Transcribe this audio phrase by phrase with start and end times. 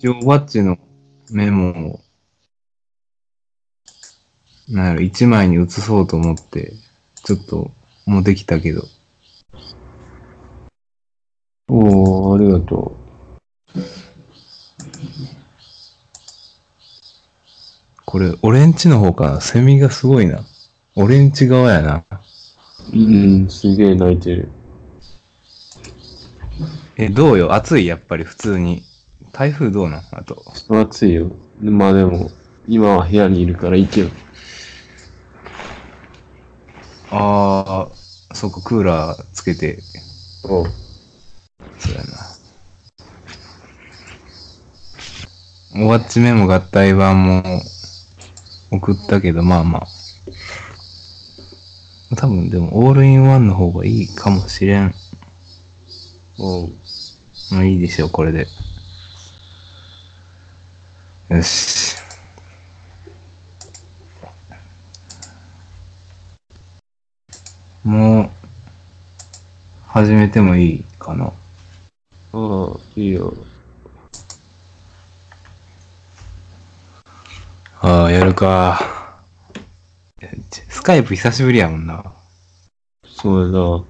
[0.00, 0.78] 一応、バッチの
[1.30, 2.00] メモを、
[4.66, 6.72] なんやろ、一枚に写そうと思って、
[7.22, 7.70] ちょっと、
[8.06, 8.88] もうできたけど。
[11.68, 12.96] おー、ありがと
[18.06, 19.40] これ、俺んちの方かな？
[19.42, 20.46] セミがすごいな。
[20.96, 22.04] 俺んち側やな。
[22.90, 22.96] う。
[22.96, 22.98] う
[23.42, 24.48] ん、すげえ泣いてる。
[26.96, 27.52] え、どうよ？
[27.52, 27.86] 暑い？
[27.86, 28.88] やっぱり普通に。
[29.32, 30.02] 台風どうなん？
[30.12, 30.44] あと。
[30.68, 31.30] 暑いよ。
[31.60, 32.30] まあでも、
[32.66, 34.10] 今は部屋にいるからいいけど。
[37.12, 39.78] ああ、そこクーラーつけて、
[40.44, 40.66] おう。
[41.78, 42.10] そうやな。
[45.84, 47.42] おわっちメモ合体版も
[48.70, 49.86] 送ったけど、まあまあ。
[52.16, 54.94] 多分でもオールインワンの方がいいかもしれん。
[56.38, 56.72] おう。
[57.52, 58.46] まあいいでしょう、これで。
[61.30, 61.96] よし。
[67.84, 68.30] もう、
[69.86, 71.26] 始めてもいいかな。
[71.26, 71.32] あ
[72.32, 73.32] あ、いいよ。
[77.80, 79.22] ああ、やるか。
[80.68, 82.12] スカイプ久しぶりやもんな。
[83.06, 83.84] そうやな。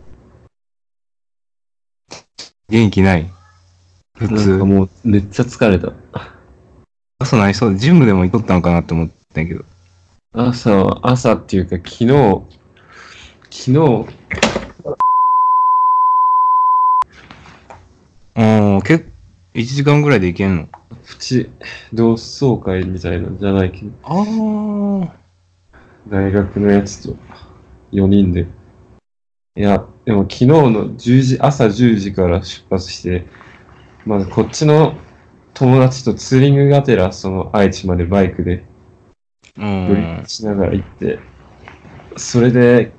[2.69, 3.31] 元気ない？
[4.19, 4.59] 普なんか通。
[4.59, 5.91] もう、めっちゃ疲れた。
[7.23, 9.65] 朝何しそうで、ジムでも行っとったのかなって思ったんやけど。
[10.33, 12.07] 朝は、朝っていうか昨日、
[13.51, 14.07] 昨日、
[18.37, 19.11] ああ、結構、
[19.53, 20.69] 1時間ぐらいで行けんの？
[21.05, 21.51] プチ
[21.93, 25.17] 同窓会みたいなんじゃないけど、ああ。
[26.09, 27.19] 大学のやつと
[27.93, 28.47] 4人で。
[29.57, 33.27] いや、でも昨日の10時、朝10時から出発して、
[34.07, 34.95] まあこっちの
[35.61, 38.65] 友達とツーリングがてら、その愛知までバイクで
[39.59, 40.27] う乗んり。
[40.27, 41.19] しながら行って、
[42.17, 42.93] それで、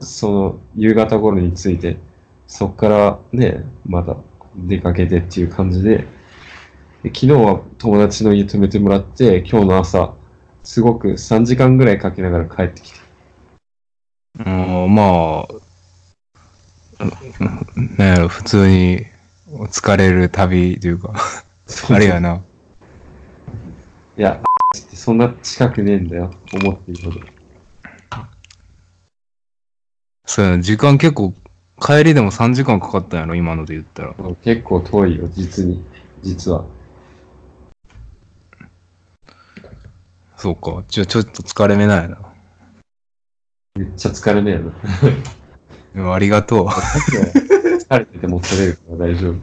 [0.00, 1.98] その夕方頃に着いて、
[2.46, 4.16] そっからね、また
[4.56, 6.06] 出かけてっていう感じで、
[7.02, 10.14] で昨日は友達の家泊めてもらって、今日の朝、
[10.64, 12.98] すごく3時間ぐらいかけながら帰ってきて。
[14.38, 15.54] うん、まあ、
[16.98, 19.04] うんなんやろ、普通に
[19.68, 21.12] 疲れる旅というか、
[21.90, 22.42] あれやな。
[24.16, 24.40] いや、
[24.76, 27.26] ってそんな近くねえんだよ、思っているほど。
[30.24, 31.34] そうやな、時間結構、
[31.80, 34.14] 帰りでも3時間かかったんやろ、今ので言ったら。
[34.42, 35.84] 結構遠いよ、実に。
[36.22, 36.66] 実は。
[40.36, 40.84] そうか。
[40.88, 42.18] じゃあちょっと疲れ目なんやな。
[43.76, 44.72] めっちゃ疲れねえな。
[45.94, 46.66] でもありがとう。
[47.86, 49.34] 疲れてても取れるから大丈夫。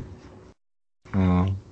[1.14, 1.63] うん。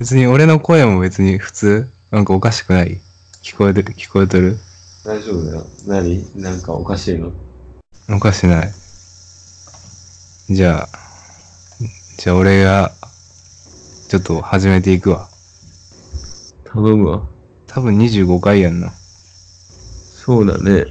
[0.00, 3.02] 別に俺の声も別に普通なんかおかしくない？
[3.42, 4.56] 聞こえてる聞こえてる？
[5.04, 5.66] 大丈夫だよ。
[5.86, 6.24] 何？
[6.40, 7.32] なんかおかしいの？
[8.08, 8.72] おかしない。
[10.48, 10.88] じゃあ、
[12.16, 12.92] じゃあ俺が、
[14.08, 15.28] ちょっと始めていくわ。
[16.64, 17.28] 頼むわ。
[17.66, 18.90] 多分25回やんな。
[18.90, 20.86] そうだね。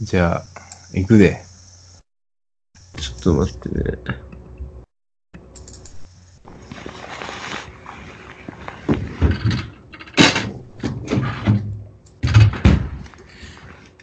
[0.00, 0.44] じゃあ、
[0.94, 1.42] 行くで。
[2.96, 4.27] ちょっと待ってね。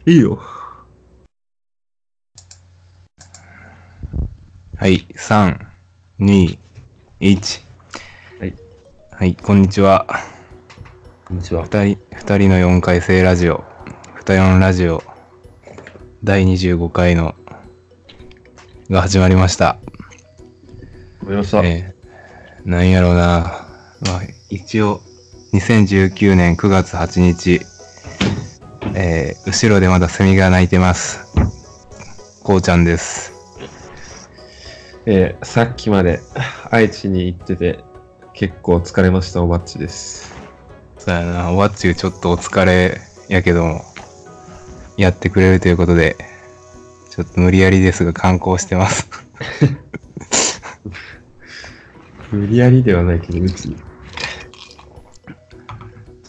[0.07, 0.39] いいよ。
[4.77, 5.57] はい、3、
[6.19, 6.59] 2、
[7.19, 7.63] 1。
[8.39, 8.55] はい。
[9.09, 10.05] はい、こんにちは。
[11.25, 11.63] こんにちは。
[11.63, 13.63] 二人、二人の4回生ラジオ、
[14.19, 15.01] 二四ラジオ、
[16.23, 17.33] 第25回の、
[18.91, 19.79] が始まりました。
[21.23, 21.67] ごめんなさい。
[21.67, 23.67] えー、なんやろうな。
[24.01, 24.21] まあ、
[24.51, 25.01] 一応、
[25.53, 27.65] 2019年9月8日、
[28.97, 31.27] えー、後ろでまだセミが鳴いてます。
[32.43, 33.33] こうちゃんです。
[35.05, 36.21] えーさっきまで
[36.71, 37.83] 愛知に行ってて、
[38.33, 40.33] 結構疲れました、おばっちです。
[40.97, 43.81] そうやな、おわっちちょっとお疲れやけども、
[44.95, 46.15] やってくれるということで、
[47.09, 49.09] ちょっと無理やりですが観光してます。
[52.31, 53.75] 無理やりではないけど、別に。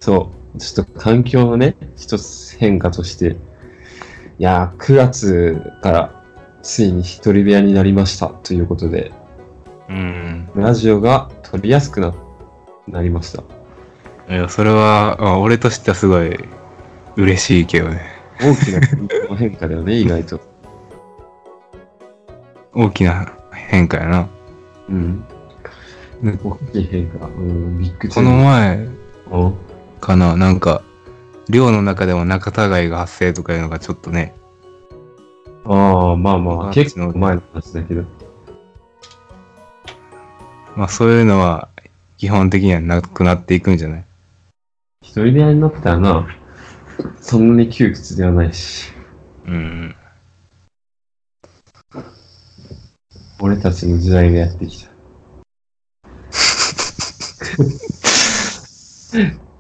[0.01, 3.37] そう、ちょっと環境のね、一つ変化として、
[4.39, 6.25] いやー、9月から
[6.63, 9.13] ついに一人部屋になりましたということで、
[9.89, 10.49] うん。
[10.55, 12.15] ラジオが撮りやすくな
[12.89, 13.43] なりました。
[14.33, 16.37] いや、それは、あ俺としてはすごい
[17.17, 18.03] 嬉しいけどね。
[18.41, 20.41] 大きな変化だよね、 意外と。
[22.75, 24.29] 大きな変化やな。
[24.89, 25.25] うん。
[26.23, 27.27] で大きい変化。
[27.27, 28.89] うん、ビッグこの前
[29.31, 29.55] うん
[30.01, 30.83] かな、なんか、
[31.49, 34.35] 寮の中でも仲違いが発生とかいうのがちょっとね、
[35.65, 38.05] ああ、まあまあ、結構前の話だけど。
[40.77, 41.69] まあそういうのは
[42.19, 44.05] 基本的にはなくなっていくんじゃない？
[45.03, 46.29] 一人部屋になったらな、
[47.21, 48.93] そんなに窮屈ではないし、
[49.47, 49.97] うん。
[53.39, 54.91] 俺たちの時代がやってきた。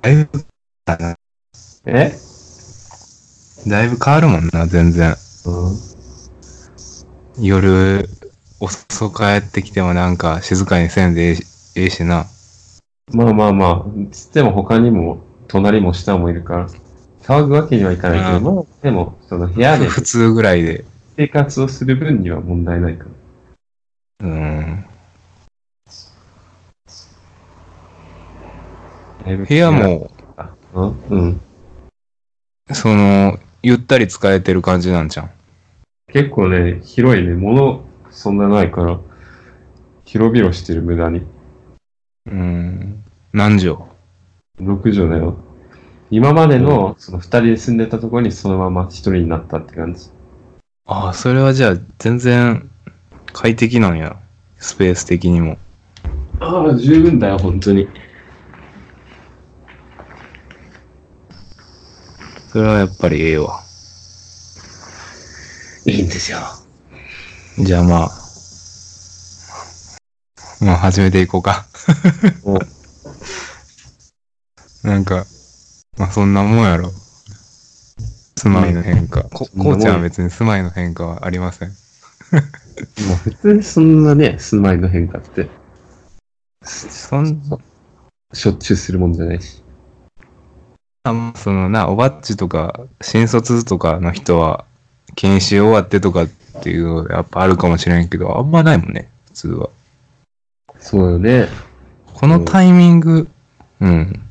[0.03, 0.45] だいぶ、
[0.85, 1.17] だな
[1.87, 2.13] え？
[3.69, 5.15] だいぶ変わるもんな、全然。
[5.47, 5.51] う
[7.41, 7.45] ん。
[7.45, 8.09] 夜
[8.61, 11.37] 遅く帰ってきてもなんか静かにせんで
[11.77, 12.27] ええしな。
[13.13, 16.69] まあまあまあ、つっても他にも、隣も下もいるから、
[17.23, 20.85] 騒ぐわけにはいかないけあど、まあ、でも、その部屋で普通ぐらいで。
[21.17, 23.07] 生活をする分には問題ないか
[24.21, 24.29] ら。
[24.29, 24.85] うん。
[29.45, 30.11] 部屋、も、
[30.75, 31.41] うん、うん。
[32.73, 35.31] その、ゆったり使えてる感じなんじゃん。
[36.13, 38.99] 結構ね、広いね、物そんなないから、
[40.05, 41.27] 広々してる無駄に。
[42.27, 43.05] うん。
[43.33, 43.77] 何畳
[44.61, 45.37] ？6畳だよ。
[46.11, 50.11] 今までの、その二人で住んでたところにそのまま一人になったって感じ。
[50.87, 52.71] ああ、それはじゃあ全然
[53.33, 54.17] 快適なんや。
[54.59, 55.59] スペース的にも。
[56.41, 57.89] ああ、十分だよ、本当に。
[62.57, 63.61] それはやっぱりええわ。
[65.85, 66.39] いいんですよ。
[67.59, 68.11] じゃあまあ。
[70.65, 71.67] まあ始めていこうか。
[72.45, 72.59] お
[74.89, 75.27] なんか、
[75.99, 76.91] まあそんなもんやろ。
[78.39, 79.25] 住まいの変化。
[79.25, 81.69] ここうちゃんは別に住まいの変化はありません。
[82.33, 82.43] まあ
[83.17, 85.51] 普通にそんなね、住まいの変化って、
[86.65, 87.39] そん
[88.33, 89.63] しょっちゅうするもんじゃないし。
[91.13, 94.65] な、そのな、おばっちとか、新卒とかの人は、
[95.15, 96.29] 研修終わってとかっ
[96.63, 99.71] ていうのやっぱあるかもしれんけど、あんまないもんね、普通は。
[100.79, 101.49] そうよね。
[102.13, 103.29] このタイミング、
[103.81, 104.23] うん。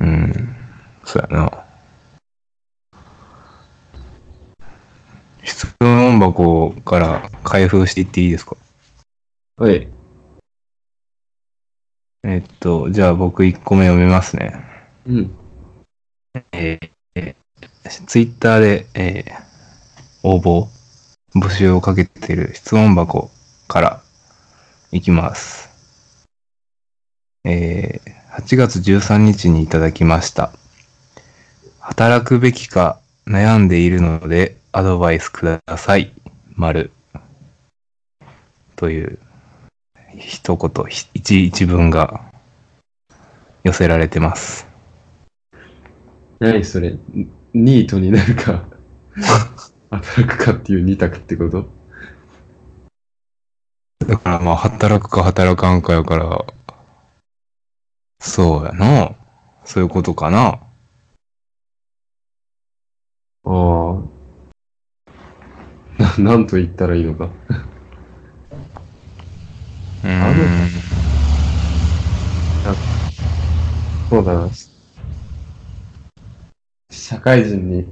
[0.00, 0.56] うん。
[1.04, 1.64] そうやな。
[5.44, 8.56] 質問箱から開封していっていいですか？
[9.56, 9.88] はい。
[12.30, 14.52] えっと、じゃあ僕1個目読みますね。
[15.06, 15.30] うん。
[16.52, 19.48] えーえー、ツイッターで、えー
[20.22, 20.68] 応募、
[21.34, 23.30] 募集をかけている質問箱
[23.66, 24.02] から
[24.92, 25.70] いきます。
[27.44, 30.52] えー8月13日にいただきました。
[31.80, 36.12] 働くべきか悩んでいるのでアドバイスください。
[36.54, 36.90] 丸。
[38.76, 39.18] という
[40.18, 42.30] 一言、ひ一一文が
[43.64, 44.66] 寄せられてます。
[46.38, 48.64] 何それ、ニニートになるか、
[49.90, 51.66] 働くかっていう二択ってこと？
[54.06, 56.44] だからまあ、働くか働かんかやから、
[58.20, 59.14] そうやな。
[59.64, 60.60] そういうことかな。
[63.44, 64.02] ああ。
[65.98, 67.30] な、なんと言ったらいいのか？
[70.08, 70.88] うあん。
[74.10, 74.50] そうだな。
[76.90, 77.86] 社会人に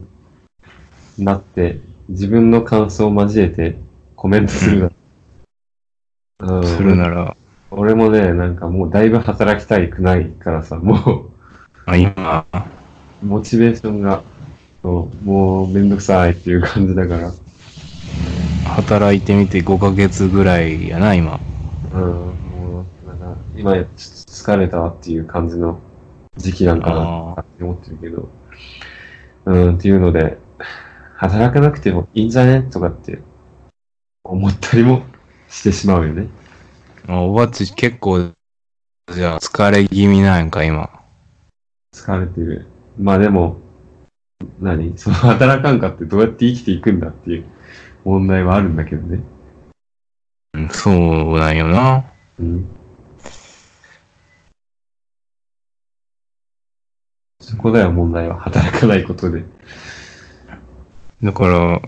[1.18, 3.76] なって、自分の感想を交えて
[4.14, 4.86] コメントするな。
[4.86, 7.36] うんするなら、
[7.70, 11.30] 俺もね、なんかもうだいぶ働きたいくないからさ、も
[11.86, 12.46] あ今、
[13.22, 14.22] う、モチベーションが、
[14.82, 17.32] そうもうめんどくさいっていう感じだから、
[18.64, 21.40] 働いてみて5ヶ月ぐらいやな、今。
[22.00, 25.80] うん、もう、なんか、今、ちょっと疲れたわっていう感じの
[26.36, 28.28] 時期なんかなって思ってるけど、
[29.46, 30.38] うん、っていうので、
[31.14, 32.62] 働かなくてもいいんじゃね？
[32.62, 33.20] とかって
[34.22, 35.02] 思ったりも
[35.48, 36.28] してしまうよね。
[37.08, 38.32] あおばっち結構、
[39.12, 40.90] じゃあ疲れ気味なんか、今？
[41.94, 42.66] 疲れてる。
[42.98, 43.56] まあでも、
[44.60, 44.98] 何？
[44.98, 47.46] その働かんかってどうやって生きていくんだっていう
[48.04, 49.22] 問題はあるんだけどね。
[50.56, 52.02] うんそうなんよな。
[52.40, 52.66] うん。
[57.40, 58.40] そこだよ、問題は。
[58.40, 59.44] 働かないことで。
[61.22, 61.82] だから、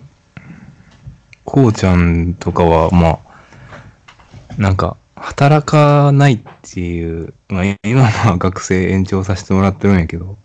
[1.46, 10.36] こうちゃんとかは、まあ、なんか、働かないっていう、まあ、今は学生延長させてもらってるんやけど、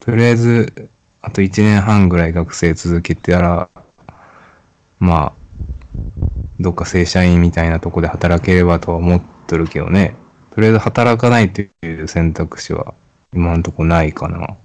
[0.00, 0.90] とりあえず、
[1.22, 3.70] あと1年半ぐらい学生続けてたら、
[4.98, 5.40] まあ、
[6.60, 10.14] どっか正社員みたいなとこで働ければとは思っとるけどね。
[10.50, 11.68] とりあえず働かないとい
[12.02, 12.94] う選択肢は
[13.32, 14.56] 今んとこないかな。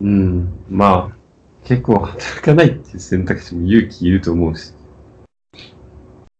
[0.00, 0.64] うん。
[0.70, 1.16] まあ、
[1.64, 4.72] 結構働かないっていう選択肢も勇気いると思うし。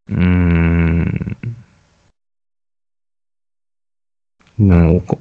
[0.08, 1.36] うーん。
[4.58, 5.18] でも、こ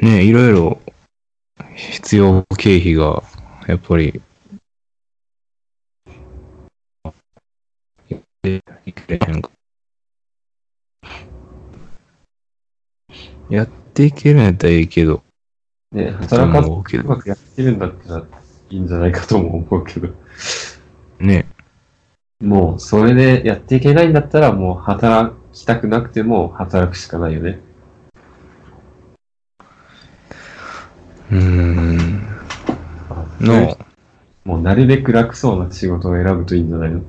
[0.00, 0.80] ね、いろいろ
[1.74, 3.22] 必要経費が、
[3.66, 4.22] やっぱり、
[8.54, 9.50] やっていけれへんか。
[13.48, 15.22] やっていけるんやったらいいけど、
[15.92, 18.26] ね、働かずうまくやってるんだったら
[18.70, 20.08] いいんじゃないかとも思うけど。
[21.20, 21.46] ね。
[22.40, 27.60] もう、それでやっていけないんだったら、もう働きたくなくても働くしかないよね。
[31.30, 32.26] うーん。
[33.40, 33.78] の、
[34.44, 37.00] もうなるべく楽そうな仕事を選ぶといいんじゃないの？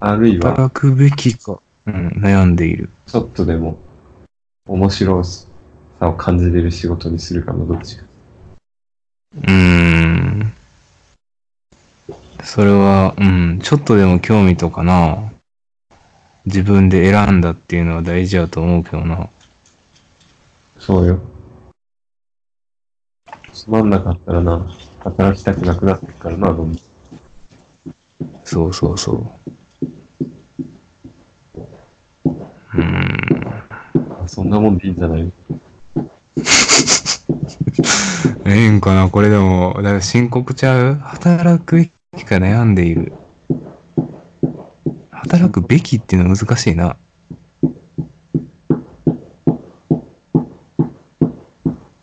[0.00, 1.60] あるいは、働くべきか。
[1.86, 2.88] うん、悩んでいる。
[3.06, 3.78] ちょっとでも
[4.66, 5.46] 面白さ
[6.00, 8.04] を感じれる仕事にするかのどっちか。
[9.36, 10.52] うーん。
[12.42, 15.32] それは、うん、ちょっとでも興味とかな。
[16.46, 19.28] 自分で選んだっていうのは大事だと思うけどな。
[20.78, 21.20] そうよ。
[23.52, 24.66] つまんなかったらな、
[25.00, 26.80] 働きたくなくなってくからな、どんどん。
[28.44, 29.50] そうそうそう。
[29.50, 29.50] う
[34.30, 35.24] そんなもんでいいんじゃない？
[35.24, 35.32] の
[38.46, 39.10] ええんかな？
[39.10, 40.94] これでも、だから深刻ちゃう？
[40.94, 43.12] 働くべきか悩んでいる。
[45.10, 46.96] 働くべきっていうのは難しいな。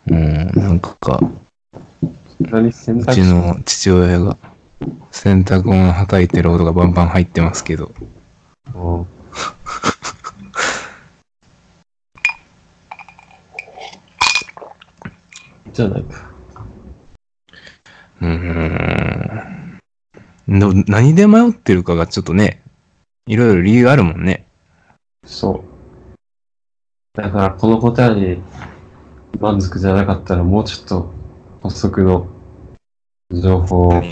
[0.08, 1.18] うん、なんかか、
[2.40, 2.70] う
[3.06, 4.36] ちの父親が
[5.10, 7.90] 洗濯物はたいてる音がバンバン入ってますけど。
[15.78, 16.30] じゃないか。
[18.20, 19.78] うーん。
[20.48, 22.62] の何で迷ってるかがちょっとね、
[23.26, 24.48] いろいろ理由あるもんね。
[25.24, 25.62] そう。
[27.14, 28.42] だからこの答えに
[29.38, 31.12] 満足じゃなかったらもうちょっと
[31.62, 32.26] 補足の
[33.30, 34.02] 情報を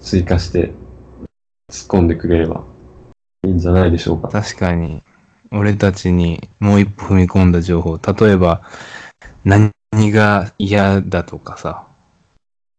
[0.00, 0.72] 追加して
[1.70, 2.64] 突っ込んでくれれば
[3.46, 4.28] いいんじゃないでしょうか。
[4.28, 5.02] 確かに、
[5.50, 7.98] 俺たちにもう一歩踏み込んだ情報。
[7.98, 8.62] 例えば、
[9.44, 9.73] 何
[10.12, 11.86] が嫌だとかさ、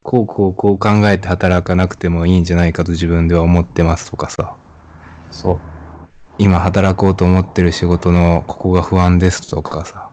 [0.04, 4.56] こうこうこう考えて働かなくてもいいんじゃないかと自分では思ってますとかさ、
[5.32, 5.60] そう。
[6.38, 10.12] 今働こうと思ってる仕事のここが不安ですとかさ。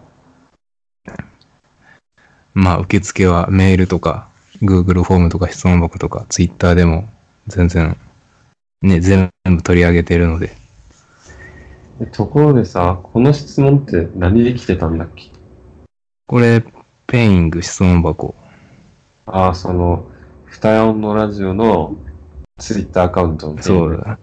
[2.53, 4.29] まあ、受付はメールとか、
[4.61, 7.09] Google フォームとか質問箱とか、Twitter でも
[7.47, 7.97] 全然、
[8.81, 10.55] ね、全部取り上げてるので。
[11.99, 15.31] でところでさ、この質問って何で来てたんだっけ？
[16.27, 16.63] これ、
[17.13, 18.33] Peing 質問箱。
[19.27, 20.09] ああ、その、
[20.49, 21.95] 二四のラジオの
[22.57, 24.17] ツイッターアカウントのそうだ。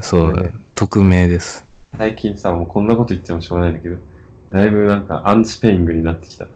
[0.00, 0.50] そうだ。
[0.74, 1.64] 匿名です。
[1.96, 3.96] 最近さ、もうこんなこと言ってもしょうがないんだけど、
[4.50, 6.48] だいぶなんかアンチ Peing になってきた。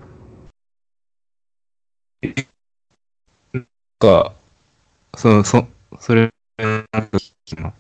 [3.99, 4.35] か、
[5.17, 5.67] そ、そ、
[6.01, 6.29] それ、
[6.59, 7.17] なんか
[7.47, 7.73] 聞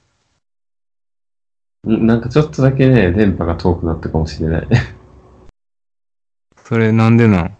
[1.85, 4.69] なんかちょっとだけね、電波が遠くなったかもしれない。
[6.70, 7.56] それなんでなん？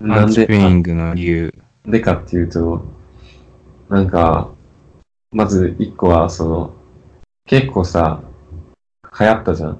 [0.00, 1.54] アなんでペイングの理由。
[1.86, 2.84] でかっていうと、
[3.88, 4.48] なんか、
[5.32, 6.74] まず一個は、その、
[7.46, 8.22] 結構さ、
[9.18, 9.78] 流行ったじゃん。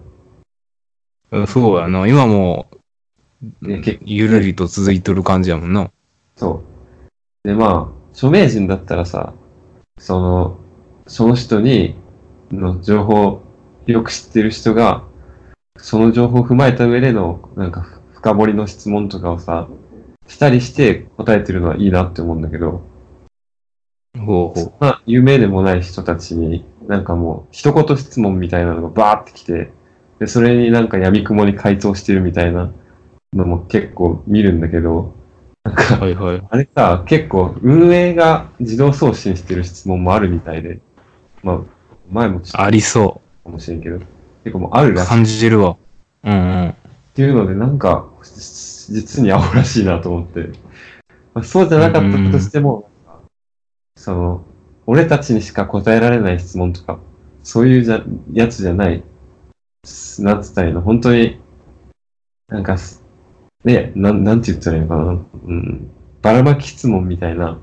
[1.30, 2.08] うんそうやな。
[2.08, 2.66] 今も、
[3.62, 5.88] ね結ゆるりと続いとる感じやもんな。
[6.34, 6.64] そ
[7.44, 7.48] う。
[7.48, 9.34] で、まあ、著名人だったらさ、
[10.00, 10.58] その、
[11.06, 11.94] その人に、
[12.50, 13.42] の情報を
[13.86, 15.04] よく知ってる人が、
[15.76, 19.68] その情報を踏まえた上での、なんか、深掘りの質問とかをさ、
[20.26, 22.80] したりして答えてるのはいいなって思うんだけど、
[24.18, 29.72] ほうほまあ、有名でもない人たちに、なんかもう、一言質問みたいなのがバーってきて、
[30.20, 32.72] で、それになんか闇雲に回答してるみたいな
[33.34, 35.14] のも結構見るんだけど、
[35.62, 36.42] なんかう。、はいはい。
[36.48, 40.80] あれさ、結構運営が自動送信してる質問もあるみたいで、
[41.42, 41.60] まあ、
[42.10, 43.98] 前もちょっとありそかもしれんけど、
[44.44, 44.94] 結構もうあるう。
[44.94, 45.76] らしいっ感じるわ。
[46.22, 46.36] うんう
[46.68, 46.74] ん。
[47.14, 50.50] ていうので、なんか、実に青らしいなと思って、
[51.34, 52.90] まあ、そうじゃなかったとしても、
[53.96, 54.44] その、
[54.86, 56.98] 俺たちにしか答えられない質問とか、
[57.42, 58.02] そういうじゃ
[58.32, 59.02] やつじゃない、
[60.18, 61.40] なんつったらいいの、本当に、
[62.48, 63.04] なんかす、
[63.64, 65.90] ね、なん、なんて言ったらいいのかな、うん、
[66.22, 67.58] ばらまき質問みたいな、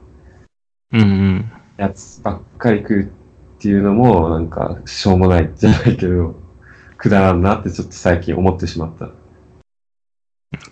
[0.93, 1.51] うんうん。
[1.77, 3.11] やつばっかり来る
[3.57, 6.35] っていうのも、なんか、しょうもないじゃないけど、
[6.97, 9.09] くだらんなってちょっと最近思ってしまった。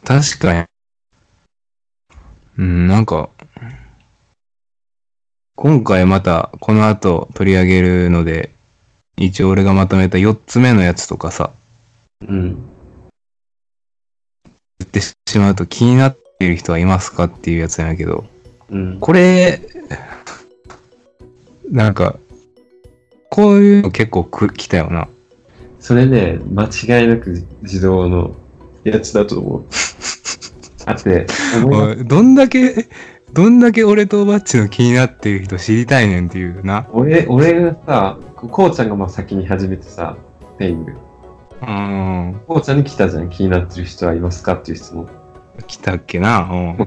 [0.03, 0.65] 確かに。
[2.57, 3.29] うん、なんか、
[5.55, 8.51] 今回またこの後取り上げるので、
[9.17, 11.51] 一応俺がまとめた4つ目のやつとかさ、
[12.27, 12.55] うん。
[14.79, 18.25] 言ってしまうと気になっている人はいますかっていうやつなんやけど、
[18.69, 18.99] うん。
[18.99, 19.61] これ、
[21.71, 22.17] なんか、
[23.29, 25.07] こういうの結構く来たよな。
[25.79, 28.35] それね、間違いなく自動の
[28.83, 29.65] やつだと思う。
[30.85, 31.27] あって、
[32.05, 32.87] どんだけ、
[33.33, 36.87] どんだけ俺とバッチの気になっている人知りたいねんっていうな。
[36.91, 40.17] 俺、俺がさ、こうちゃんがまあ先に始めてさ、
[40.57, 40.93] Peing。
[41.61, 42.41] うん。
[42.47, 43.29] こうちゃんに来たじゃん。
[43.29, 45.07] 気になってる人はいますかっていう質問。
[45.67, 46.49] 来たっけな。
[46.49, 46.77] うん。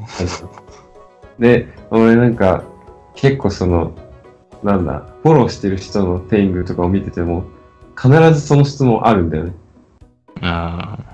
[1.38, 2.64] で、俺なんか、
[3.14, 3.92] 結構その、
[4.62, 7.44] なんだ、フォローしてる人の Peing とかを見てても、
[8.00, 9.52] 必ずその質問あるんだよね。
[10.40, 11.11] あもう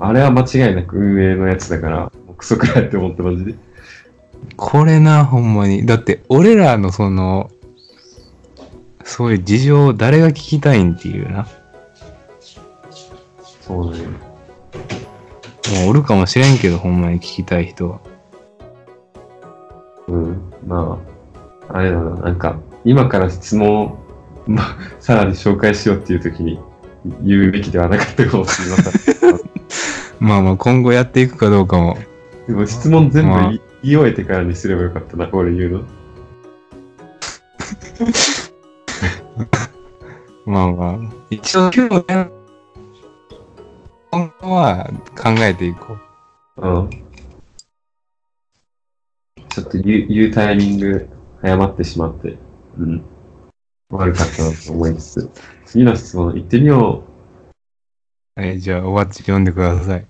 [0.00, 3.52] あれは間違いなく運営のやつだから、もうクソくらえって思ってマジで。
[3.52, 3.56] ー
[4.56, 5.86] これな、ほんまに。
[5.86, 7.50] だって、俺らのその、
[9.04, 11.46] そういう事情を誰が聞きたいんっていうな。
[13.60, 14.04] そうだね。
[14.04, 18.00] もうおるかもしれんけど、ほんまに聞きたい人は。
[20.08, 20.52] うん。
[20.66, 20.98] ま
[21.68, 23.98] あ、あれだな、なんか、今から質問を、
[24.46, 26.58] まあ、さらに紹介しようっていう時に
[27.22, 29.19] 言うべきではなかったかもしれません。
[30.20, 31.96] まあまあ、今後やっていくかどうかも。
[32.46, 35.82] でも質問全部まあ言い言い終えてからにすればよかったな、俺言うの。
[40.44, 40.98] まあまあ、
[41.30, 42.30] 一応今日ね、
[44.10, 45.96] 今後は考えていこ
[46.58, 46.68] う。
[46.68, 46.90] うん。
[49.48, 51.08] ちょっと言う言うタイミング
[51.40, 52.36] 誤ってしまって、
[52.78, 53.02] うん。
[53.90, 55.30] 悪かったなと思いつつ、
[55.64, 57.04] 次の質問行ってみよ
[58.36, 60.00] えじゃあ、おばっち読んでください。
[60.00, 60.06] う。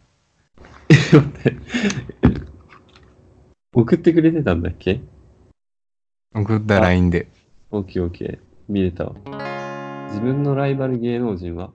[0.91, 1.57] 待って。
[3.73, 5.01] 送ってくれてたんだっけ？
[6.35, 7.29] 送った LINE で。
[7.71, 8.39] オッケーオッケー。
[8.69, 9.15] 見れたわ。
[10.09, 11.71] 自分のライバル芸能人は？